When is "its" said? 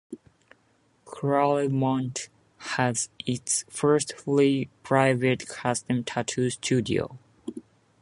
3.27-3.65